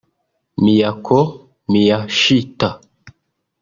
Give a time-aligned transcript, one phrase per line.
[0.63, 1.19] Miyako
[1.71, 2.69] Miyashita